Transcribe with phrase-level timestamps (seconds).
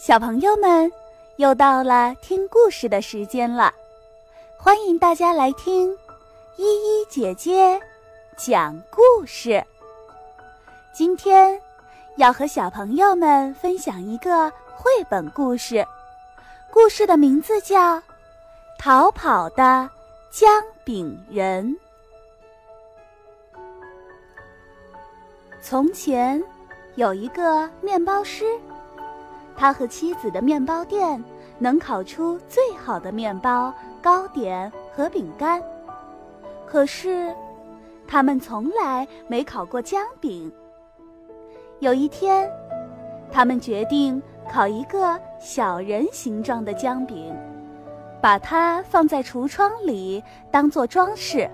[0.00, 0.90] 小朋友们，
[1.36, 3.70] 又到了听故事的时间了，
[4.56, 5.92] 欢迎大家来听
[6.56, 7.78] 依依姐姐
[8.34, 9.62] 讲故事。
[10.90, 11.60] 今天
[12.16, 15.86] 要和小朋友们分享一个绘本故事，
[16.72, 17.96] 故事的名字叫
[18.78, 19.86] 《逃跑的
[20.30, 20.50] 姜
[20.82, 21.76] 饼人》。
[25.60, 26.42] 从前
[26.94, 28.46] 有一个面包师。
[29.60, 31.22] 他和妻子的面包店
[31.58, 35.62] 能烤出最好的面包、糕点和饼干，
[36.66, 37.30] 可是
[38.08, 40.50] 他们从来没烤过姜饼。
[41.80, 42.50] 有一天，
[43.30, 47.30] 他们决定烤一个小人形状的姜饼，
[48.18, 51.46] 把它放在橱窗里当做装饰。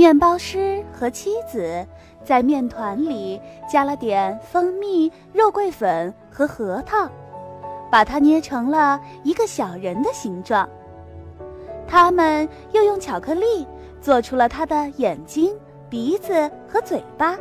[0.00, 1.86] 面包师和妻子。
[2.24, 3.38] 在面团里
[3.70, 7.06] 加了点蜂蜜、肉桂粉和核桃，
[7.90, 10.66] 把它捏成了一个小人的形状。
[11.86, 13.66] 他们又用巧克力
[14.00, 15.54] 做出了他的眼睛、
[15.90, 17.36] 鼻子和嘴巴，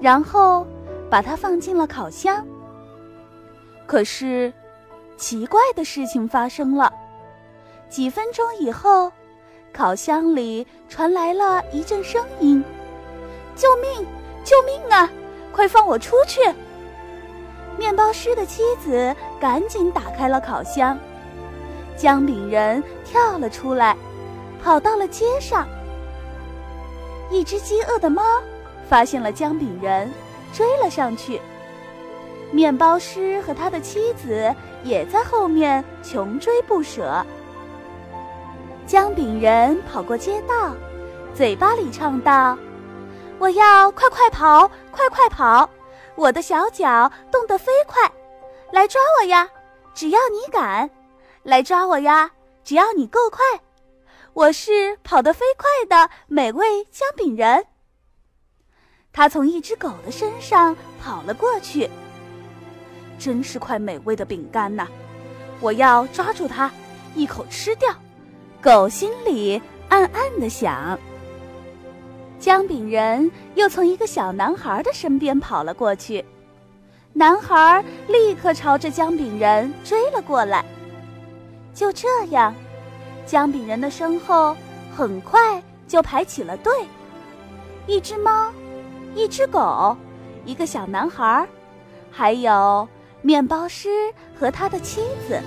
[0.00, 0.66] 然后
[1.08, 2.44] 把它放进了烤箱。
[3.86, 4.52] 可是，
[5.16, 6.92] 奇怪的事情发生了。
[7.88, 9.12] 几分钟以后，
[9.78, 12.64] 烤箱里传来了一阵声音。
[13.54, 14.04] 救命！
[14.42, 15.08] 救命啊！
[15.52, 16.40] 快放我出去！
[17.78, 20.98] 面包师的妻子赶紧打开了烤箱，
[21.96, 23.96] 姜饼人跳了出来，
[24.60, 25.64] 跑到了街上。
[27.30, 28.20] 一只饥饿的猫
[28.88, 30.10] 发现了姜饼人，
[30.52, 31.40] 追了上去。
[32.50, 37.24] 面包师和他的妻子也在后面穷追不舍。
[38.88, 40.74] 姜饼人跑过街道，
[41.34, 42.56] 嘴巴里唱道。
[43.38, 45.68] 我要快快跑，快快跑！
[46.14, 48.10] 我的小脚动得飞快，
[48.72, 49.46] 来抓我呀！
[49.92, 50.88] 只要你敢，
[51.42, 52.30] 来抓我呀！
[52.64, 53.44] 只要你够快，
[54.32, 57.66] 我是跑得飞快的美味姜饼人。
[59.12, 61.90] 他从一只狗的身上跑了过去，
[63.18, 64.86] 真是块美味的饼干呐！
[65.60, 66.70] 我要抓住它，
[67.14, 67.94] 一口吃掉。
[68.60, 70.98] 狗心里暗暗的想。
[72.40, 76.24] 姜饼人又从一个小男孩的身边跑了过去，
[77.12, 80.64] 男孩立刻朝着姜饼人追了过来。
[81.72, 82.52] 就这样，
[83.26, 84.56] 姜饼人的身后
[84.94, 86.72] 很快就排起了队：
[87.86, 88.52] 一只猫，
[89.14, 89.96] 一只狗，
[90.44, 91.46] 一个小男孩，
[92.10, 92.88] 还有
[93.22, 93.88] 面包师
[94.38, 95.40] 和他的妻子。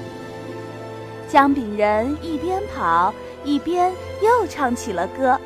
[1.31, 3.13] 姜饼人一边跑
[3.45, 3.89] 一边
[4.21, 5.39] 又唱起了歌。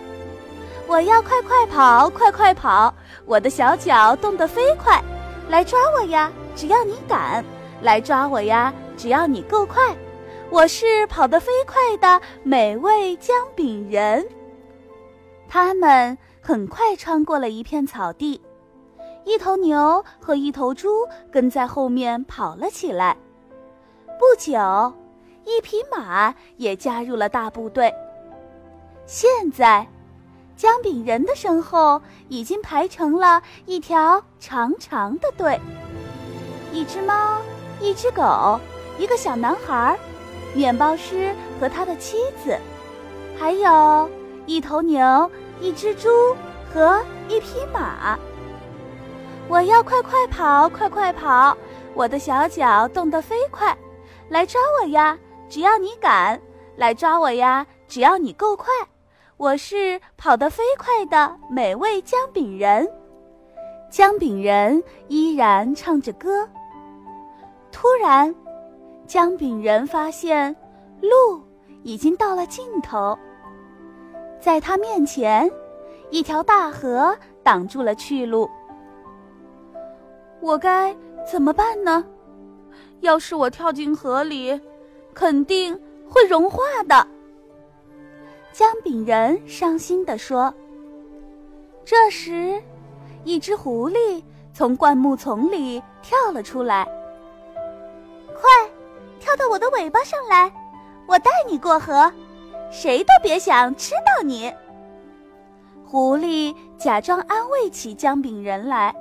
[0.88, 2.92] 我要快快跑，快快跑！
[3.24, 5.00] 我的小脚动得飞快，
[5.48, 6.32] 来抓我呀！
[6.56, 7.46] 只要你敢，
[7.84, 8.74] 来抓我呀！
[8.98, 9.96] 只要你够快，
[10.50, 14.28] 我是跑得飞快的美味姜饼人。
[15.48, 18.42] 他们很快穿过了一片草地，
[19.24, 23.16] 一头牛和一头猪跟在后面跑了起来。
[24.18, 24.92] 不久，
[25.46, 27.94] 一匹马也加入了大部队。
[29.06, 29.88] 现在。
[30.58, 35.60] 姜饼人的身后已经排成了一条长长的队。
[36.72, 37.42] 一只猫，
[37.82, 38.58] 一只狗，
[38.98, 40.00] 一个小男孩，
[40.54, 42.58] 面包师和他的妻子，
[43.38, 44.10] 还有
[44.46, 45.30] 一头牛，
[45.60, 46.10] 一只猪
[46.74, 48.18] 和一匹马。
[49.50, 51.56] 我要快快跑，快快跑！
[51.94, 53.78] 我的小脚动得飞快，
[54.30, 55.18] 来抓我呀！
[55.48, 56.40] 只要你敢，
[56.76, 57.66] 来抓我呀！
[57.88, 58.68] 只要你够快。
[59.38, 62.88] 我是跑得飞快的美味姜饼人，
[63.90, 66.48] 姜饼人依然唱着歌。
[67.72, 68.34] 突然，
[69.06, 70.56] 姜饼人发现
[71.02, 71.42] 路
[71.84, 73.18] 已经到了尽头，
[74.40, 75.52] 在他面前，
[76.10, 78.50] 一条大河挡住了去路。
[80.40, 80.96] 我该
[81.30, 82.04] 怎么办呢？
[83.02, 84.60] 要是我跳进河里，
[85.16, 85.74] 肯定
[86.08, 87.08] 会融化的。
[88.52, 90.54] 姜饼人伤心地说
[91.84, 92.62] ：“这时，
[93.24, 94.22] 一只狐狸
[94.54, 96.86] 从灌木丛里跳了出来。
[98.36, 98.70] 快，
[99.20, 100.54] 跳到我的尾巴上来，
[101.08, 102.12] 我带你过河，
[102.70, 104.54] 谁都别想吃到你。”
[105.88, 108.94] 狐狸假装安慰起姜饼人来，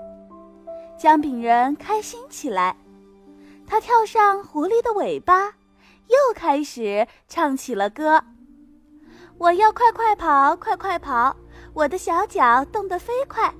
[0.97, 2.77] 姜饼人开心起来，
[3.67, 5.53] 他跳上狐狸的尾巴，
[6.09, 8.23] 又开始唱起了歌。
[9.39, 11.35] 我要快快跑，快快跑！
[11.73, 13.53] 我的小脚动得飞快，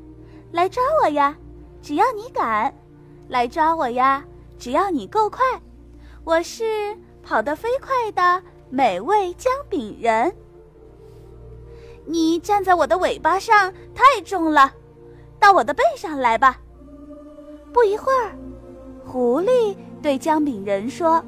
[0.53, 1.37] 来抓我呀！
[1.83, 2.73] 只要你敢，
[3.29, 4.25] 来抓我呀！
[4.57, 5.45] 只要你够快，
[6.23, 10.33] 我是跑得飞快的美味姜饼人。
[12.07, 14.73] 你站在我的尾巴上太重了，
[15.41, 16.61] 到我的背上来吧。
[17.73, 18.31] 不一会儿，
[19.05, 21.23] 狐狸对姜饼人说。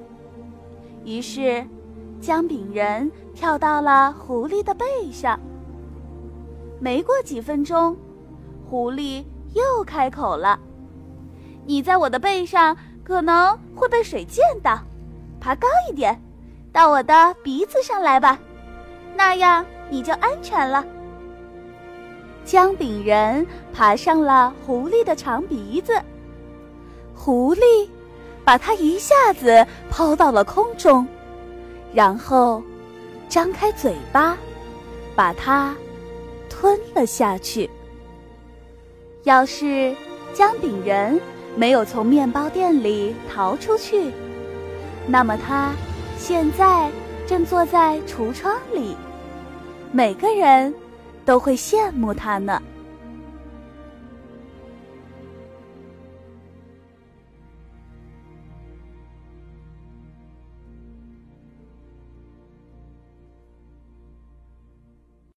[1.06, 1.64] 于是，
[2.20, 5.38] 姜饼人跳到了狐狸的背上。
[6.80, 7.96] 没过几分钟，
[8.68, 9.24] 狐狸
[9.54, 10.58] 又开口了
[11.64, 14.80] ：“你在我的背上可能会被水溅到，
[15.38, 16.20] 爬高一点，
[16.72, 18.36] 到我的鼻子上来吧，
[19.16, 20.84] 那样你就安全了。”
[22.44, 25.92] 姜饼人爬上了狐狸的长鼻子，
[27.14, 27.88] 狐狸。
[28.46, 31.04] 把它一下子抛到了空中，
[31.92, 32.62] 然后
[33.28, 34.38] 张开嘴巴，
[35.16, 35.74] 把它
[36.48, 37.68] 吞了下去。
[39.24, 39.92] 要是
[40.32, 41.20] 姜饼人
[41.56, 44.12] 没有从面包店里逃出去，
[45.08, 45.72] 那么他
[46.16, 46.88] 现在
[47.26, 48.96] 正坐在橱窗里，
[49.90, 50.72] 每个人
[51.24, 52.62] 都会羡慕他呢。